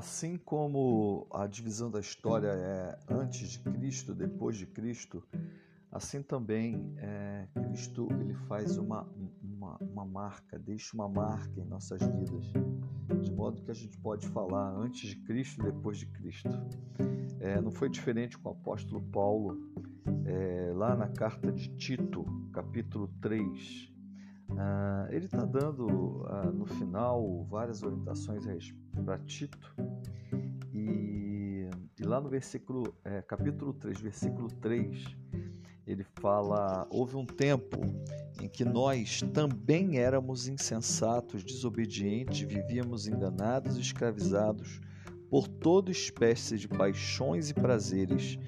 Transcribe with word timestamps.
Assim 0.00 0.38
como 0.38 1.26
a 1.30 1.46
divisão 1.46 1.90
da 1.90 2.00
história 2.00 2.48
é 2.48 2.98
antes 3.06 3.50
de 3.50 3.58
Cristo, 3.58 4.14
depois 4.14 4.56
de 4.56 4.64
Cristo, 4.64 5.22
assim 5.92 6.22
também 6.22 6.94
é, 6.96 7.46
Cristo 7.52 8.08
ele 8.18 8.32
faz 8.48 8.78
uma, 8.78 9.06
uma, 9.42 9.76
uma, 9.76 10.06
marca, 10.06 10.58
deixa 10.58 10.94
uma 10.94 11.06
marca 11.06 11.60
em 11.60 11.66
nossas 11.66 12.00
vidas, 12.00 12.46
de 13.22 13.30
modo 13.30 13.60
que 13.60 13.70
a 13.70 13.74
gente 13.74 13.98
pode 13.98 14.26
falar 14.28 14.74
antes 14.74 15.06
de 15.06 15.16
Cristo 15.16 15.62
depois 15.62 15.98
de 15.98 16.06
Cristo. 16.06 16.48
É, 17.38 17.60
não 17.60 17.70
foi 17.70 17.90
diferente 17.90 18.38
com 18.38 18.48
o 18.48 18.52
apóstolo 18.52 19.02
Paulo, 19.02 19.70
é, 20.24 20.72
lá 20.74 20.96
na 20.96 21.08
carta 21.08 21.52
de 21.52 21.76
Tito, 21.76 22.24
capítulo 22.54 23.06
3. 23.20 23.92
Ah, 24.56 25.08
ele 25.10 25.26
está 25.26 25.44
dando 25.44 26.24
ah, 26.28 26.50
no 26.50 26.66
final 26.66 27.44
várias 27.48 27.82
orientações 27.82 28.44
para 29.04 29.18
Tito 29.18 29.58
e, 30.72 31.68
e, 31.98 32.04
lá 32.04 32.20
no 32.20 32.28
versículo, 32.28 32.94
é, 33.04 33.20
capítulo 33.22 33.72
3, 33.74 34.00
versículo 34.00 34.48
3, 34.60 35.04
ele 35.86 36.04
fala: 36.20 36.86
Houve 36.90 37.16
um 37.16 37.26
tempo 37.26 37.80
em 38.40 38.48
que 38.48 38.64
nós 38.64 39.20
também 39.34 39.98
éramos 39.98 40.48
insensatos, 40.48 41.42
desobedientes, 41.42 42.40
vivíamos 42.40 43.06
enganados 43.06 43.76
e 43.76 43.80
escravizados 43.80 44.80
por 45.28 45.46
toda 45.46 45.90
espécie 45.90 46.56
de 46.56 46.68
paixões 46.68 47.50
e 47.50 47.54
prazeres. 47.54 48.38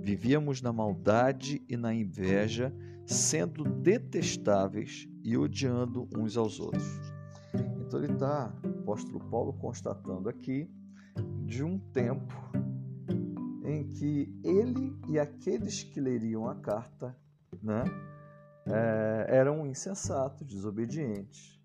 Vivíamos 0.00 0.62
na 0.62 0.72
maldade 0.72 1.62
e 1.68 1.76
na 1.76 1.94
inveja, 1.94 2.74
sendo 3.10 3.64
detestáveis 3.64 5.08
e 5.24 5.36
odiando 5.36 6.08
uns 6.16 6.36
aos 6.36 6.60
outros. 6.60 6.84
Então 7.80 8.02
ele 8.02 8.12
está, 8.12 8.54
apóstolo 8.64 9.18
Paulo, 9.28 9.52
constatando 9.54 10.28
aqui 10.28 10.70
de 11.44 11.64
um 11.64 11.76
tempo 11.76 12.32
em 13.64 13.90
que 13.90 14.32
ele 14.44 14.96
e 15.08 15.18
aqueles 15.18 15.82
que 15.82 16.00
leriam 16.00 16.48
a 16.48 16.54
carta 16.54 17.16
né, 17.60 17.82
é, 18.66 19.26
eram 19.28 19.66
insensatos, 19.66 20.46
desobedientes, 20.46 21.60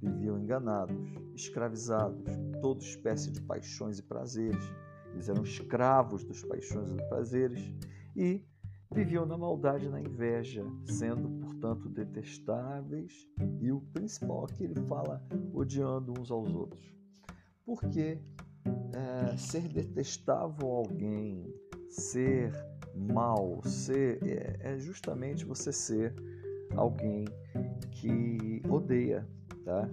viviam 0.00 0.38
enganados, 0.38 0.96
escravizados, 1.34 2.24
toda 2.62 2.82
espécie 2.82 3.30
de 3.30 3.42
paixões 3.42 3.98
e 3.98 4.02
prazeres. 4.02 4.64
Eles 5.12 5.28
eram 5.28 5.42
escravos 5.42 6.24
dos 6.24 6.42
paixões 6.44 6.90
e 6.90 7.08
prazeres 7.08 7.74
e 8.16 8.42
viviam 8.90 9.26
na 9.26 9.36
maldade 9.36 9.86
e 9.86 9.88
na 9.88 10.00
inveja, 10.00 10.64
sendo, 10.84 11.28
portanto, 11.40 11.88
detestáveis 11.88 13.28
e 13.60 13.70
o 13.70 13.80
principal 13.92 14.44
aqui 14.44 14.64
ele 14.64 14.80
fala 14.86 15.22
odiando 15.52 16.12
uns 16.18 16.30
aos 16.30 16.54
outros. 16.54 16.94
Porque 17.64 18.18
é, 18.94 19.36
ser 19.36 19.68
detestável 19.68 20.72
a 20.72 20.76
alguém, 20.76 21.52
ser 21.88 22.52
mal, 22.94 23.60
ser 23.64 24.18
é, 24.22 24.56
é 24.74 24.78
justamente 24.78 25.44
você 25.44 25.72
ser 25.72 26.14
alguém 26.74 27.24
que 27.90 28.62
odeia, 28.68 29.26
tá? 29.64 29.88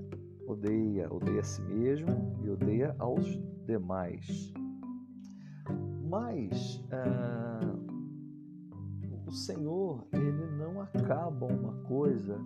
Odeia, 0.48 1.12
odeia 1.12 1.42
a 1.42 1.44
si 1.44 1.62
mesmo 1.64 2.40
e 2.44 2.50
odeia 2.50 2.96
aos 3.00 3.26
demais. 3.66 4.54
Mas 6.08 6.84
é, 6.92 7.75
Senhor, 9.36 10.08
ele 10.14 10.48
não 10.58 10.82
acaba 10.82 11.46
uma 11.46 11.74
coisa 11.84 12.40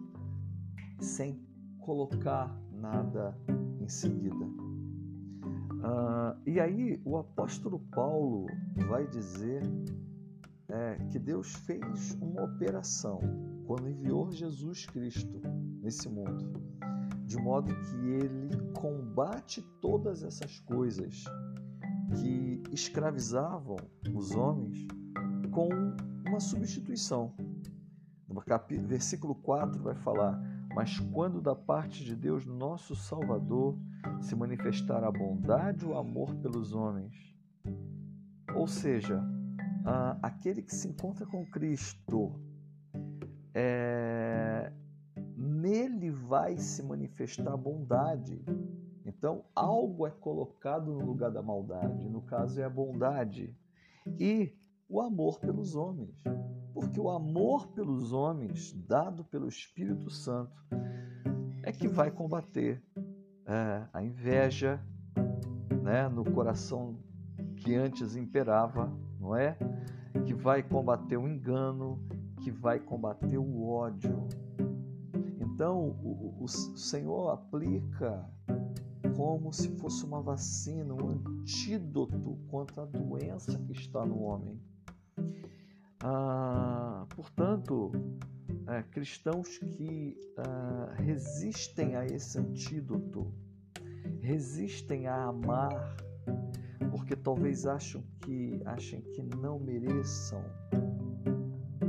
sem 0.99 1.39
colocar 1.79 2.59
nada 2.73 3.37
em 3.79 3.87
seguida. 3.87 4.45
Uh, 5.79 6.35
e 6.45 6.59
aí 6.59 6.99
o 7.05 7.17
apóstolo 7.17 7.79
Paulo 7.91 8.47
vai 8.87 9.07
dizer 9.07 9.61
é, 10.67 10.95
que 11.09 11.17
Deus 11.17 11.53
fez 11.53 12.17
uma 12.21 12.43
operação 12.43 13.19
quando 13.65 13.89
enviou 13.89 14.31
Jesus 14.31 14.85
Cristo 14.87 15.41
nesse 15.81 16.09
mundo, 16.09 16.51
de 17.25 17.37
modo 17.37 17.73
que 17.73 18.09
ele 18.09 18.49
combate 18.73 19.61
todas 19.79 20.23
essas 20.23 20.59
coisas 20.61 21.23
que 22.19 22.63
escravizavam 22.71 23.77
os 24.13 24.35
homens 24.35 24.87
com 25.51 25.69
uma 26.25 26.39
substituição. 26.39 27.33
No 28.27 28.43
versículo 28.87 29.35
4 29.35 29.81
vai 29.81 29.95
falar: 29.95 30.39
Mas 30.75 30.99
quando 30.99 31.41
da 31.41 31.55
parte 31.55 32.03
de 32.03 32.15
Deus, 32.15 32.45
nosso 32.45 32.95
Salvador, 32.95 33.77
se 34.21 34.35
manifestar 34.35 35.03
a 35.03 35.11
bondade 35.11 35.85
ou 35.85 35.97
amor 35.97 36.35
pelos 36.35 36.73
homens. 36.73 37.13
Ou 38.55 38.67
seja, 38.67 39.23
aquele 40.21 40.61
que 40.61 40.73
se 40.73 40.87
encontra 40.87 41.25
com 41.25 41.45
Cristo, 41.45 42.33
é, 43.53 44.71
nele 45.35 46.11
vai 46.11 46.57
se 46.57 46.83
manifestar 46.83 47.53
a 47.53 47.57
bondade. 47.57 48.43
Então, 49.05 49.43
algo 49.55 50.05
é 50.05 50.11
colocado 50.11 50.91
no 50.91 51.05
lugar 51.05 51.31
da 51.31 51.41
maldade, 51.41 52.07
no 52.07 52.21
caso 52.21 52.61
é 52.61 52.63
a 52.63 52.69
bondade. 52.69 53.55
E 54.19 54.55
o 54.89 54.99
amor 54.99 55.39
pelos 55.39 55.75
homens. 55.75 56.21
Porque 56.73 56.99
o 56.99 57.09
amor 57.09 57.67
pelos 57.67 58.11
homens, 58.11 58.73
dado 58.73 59.23
pelo 59.23 59.47
Espírito 59.47 60.09
Santo, 60.09 60.51
é 61.63 61.71
que 61.71 61.87
vai 61.87 62.09
combater 62.09 62.83
é, 63.45 63.85
a 63.93 64.03
inveja 64.03 64.81
né, 65.83 66.09
no 66.09 66.23
coração 66.23 66.97
que 67.57 67.75
antes 67.75 68.15
imperava, 68.15 68.91
não 69.19 69.35
é? 69.35 69.57
Que 70.25 70.33
vai 70.33 70.63
combater 70.63 71.17
o 71.17 71.27
engano, 71.27 72.01
que 72.41 72.49
vai 72.49 72.79
combater 72.79 73.37
o 73.37 73.67
ódio. 73.67 74.27
Então, 75.39 75.89
o, 76.01 76.37
o 76.39 76.47
Senhor 76.47 77.31
aplica 77.31 78.27
como 79.15 79.51
se 79.51 79.67
fosse 79.77 80.05
uma 80.05 80.21
vacina, 80.21 80.93
um 80.93 81.09
antídoto 81.09 82.37
contra 82.47 82.83
a 82.83 82.85
doença 82.85 83.57
que 83.59 83.73
está 83.73 84.05
no 84.05 84.21
homem. 84.21 84.57
Ah, 86.01 87.05
portanto, 87.13 87.91
é, 88.67 88.83
cristãos 88.83 89.57
que 89.57 90.17
ah, 90.37 90.93
resistem 90.95 91.95
a 91.95 92.05
esse 92.05 92.39
antídoto, 92.39 93.33
resistem 94.21 95.07
a 95.07 95.25
amar, 95.25 95.97
porque 96.91 97.17
talvez 97.17 97.65
acham 97.65 98.01
que 98.21 98.61
achem 98.65 99.01
que 99.01 99.21
não 99.21 99.59
mereçam. 99.59 100.41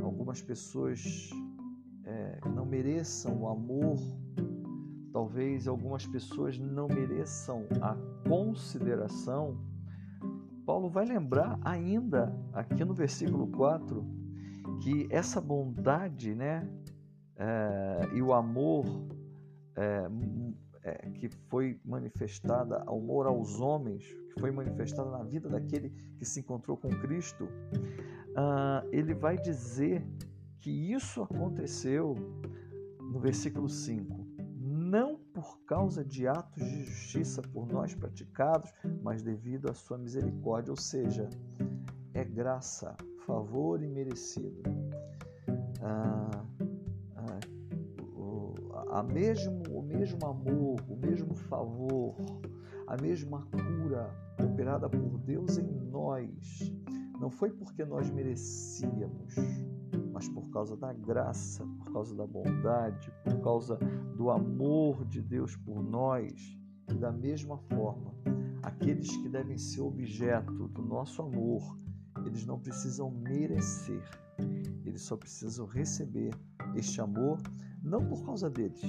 Algumas 0.03 0.43
pessoas 0.43 1.31
é, 2.05 2.41
não 2.55 2.67
mereçam 2.67 3.41
o 3.43 3.49
amor, 3.49 3.99
talvez 5.13 5.69
algumas 5.69 6.05
pessoas 6.05 6.59
não 6.59 6.89
mereçam 6.89 7.65
a 7.81 7.95
consideração. 8.29 9.70
Paulo 10.71 10.89
vai 10.89 11.05
lembrar 11.05 11.59
ainda 11.65 12.33
aqui 12.53 12.85
no 12.85 12.95
versículo 12.95 13.49
4 13.49 14.07
que 14.81 15.09
essa 15.11 15.41
bondade 15.41 16.33
né, 16.33 16.65
é, 17.37 18.09
e 18.15 18.23
o 18.23 18.33
amor 18.33 18.87
é, 19.75 20.07
é, 20.85 21.11
que 21.11 21.29
foi 21.49 21.81
manifestada, 21.85 22.85
o 22.89 22.99
amor 22.99 23.27
aos 23.27 23.59
homens, 23.59 24.05
que 24.33 24.41
foi 24.41 24.53
manifestada 24.53 25.11
na 25.11 25.25
vida 25.25 25.49
daquele 25.49 25.91
que 26.17 26.25
se 26.25 26.39
encontrou 26.39 26.77
com 26.77 26.89
Cristo, 26.89 27.49
ah, 28.37 28.85
ele 28.93 29.13
vai 29.13 29.37
dizer 29.39 30.07
que 30.61 30.71
isso 30.71 31.21
aconteceu 31.21 32.15
no 33.01 33.19
versículo 33.19 33.69
5. 33.69 34.25
Não 34.57 35.19
por 35.41 35.59
causa 35.65 36.05
de 36.05 36.29
atos 36.29 36.63
de 36.63 36.85
justiça 36.85 37.41
por 37.41 37.67
nós 37.67 37.95
praticados, 37.95 38.71
mas 39.03 39.23
devido 39.23 39.71
à 39.71 39.75
sua 39.75 39.97
misericórdia, 39.97 40.71
ou 40.71 40.77
seja, 40.77 41.29
é 42.13 42.23
graça, 42.23 42.95
favor 43.27 43.83
imerecido. 43.83 44.63
Ah, 45.81 46.45
ah, 47.17 47.41
o, 48.15 48.53
a 48.91 49.03
mesmo, 49.03 49.63
o 49.71 49.83
mesmo 49.83 50.27
amor, 50.27 50.79
o 50.87 50.97
mesmo 50.97 51.35
favor, 51.35 52.15
a 52.87 53.01
mesma 53.01 53.47
cura 53.47 54.15
operada 54.45 54.91
por 54.91 55.19
Deus 55.21 55.57
em 55.57 55.67
nós, 55.91 56.71
não 57.19 57.31
foi 57.31 57.51
porque 57.51 57.85
nós 57.85 58.11
merecíamos, 58.11 59.35
mas 60.21 60.29
por 60.29 60.51
causa 60.51 60.77
da 60.77 60.93
graça, 60.93 61.65
por 61.79 61.93
causa 61.95 62.15
da 62.15 62.27
bondade, 62.27 63.11
por 63.25 63.41
causa 63.41 63.79
do 64.19 64.29
amor 64.29 65.03
de 65.07 65.23
Deus 65.23 65.57
por 65.57 65.83
nós. 65.83 66.59
E 66.91 66.95
da 66.95 67.11
mesma 67.11 67.57
forma, 67.57 68.15
aqueles 68.63 69.17
que 69.17 69.31
devem 69.31 69.57
ser 69.57 69.81
objeto 69.81 70.69
do 70.69 70.83
nosso 70.83 71.23
amor 71.23 71.79
eles 72.27 72.45
não 72.45 72.59
precisam 72.59 73.11
merecer, 73.11 74.05
eles 74.85 75.01
só 75.01 75.17
precisam 75.17 75.65
receber 75.65 76.35
este 76.75 77.01
amor, 77.01 77.41
não 77.83 78.05
por 78.07 78.23
causa 78.27 78.51
deles, 78.51 78.83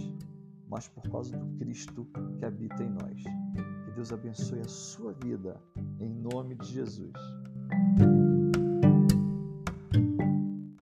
mas 0.68 0.89
por 0.89 1.10
causa 1.10 1.38
do 1.38 1.57
Cristo 1.60 2.06
que 2.38 2.44
habita 2.44 2.84
em 2.84 2.89
nós. 2.89 3.24
Que 3.86 3.92
Deus 3.95 4.12
abençoe 4.12 4.60
a 4.60 4.68
sua 4.68 5.13
vida, 5.13 5.56
em 5.98 6.10
nome 6.10 6.56
de 6.56 6.74
Jesus. 6.74 7.13